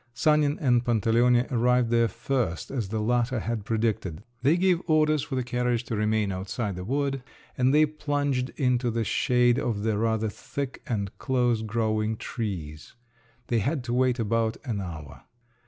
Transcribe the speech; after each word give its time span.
Sanin 0.15 0.57
and 0.59 0.83
Pantaleone 0.83 1.45
arrived 1.51 1.91
there 1.91 2.07
first, 2.07 2.71
as 2.71 2.89
the 2.89 2.99
latter 2.99 3.39
had 3.41 3.65
predicted; 3.65 4.23
they 4.41 4.57
gave 4.57 4.81
orders 4.87 5.21
for 5.21 5.35
the 5.35 5.43
carriage 5.43 5.83
to 5.83 5.95
remain 5.95 6.31
outside 6.31 6.75
the 6.75 6.83
wood, 6.83 7.21
and 7.55 7.71
they 7.71 7.85
plunged 7.85 8.49
into 8.57 8.89
the 8.89 9.03
shade 9.03 9.59
of 9.59 9.83
the 9.83 9.99
rather 9.99 10.27
thick 10.27 10.81
and 10.87 11.15
close 11.19 11.61
growing 11.61 12.17
trees. 12.17 12.95
They 13.45 13.59
had 13.59 13.83
to 13.83 13.93
wait 13.93 14.17
about 14.17 14.57
an 14.65 14.81
hour. 14.81 15.21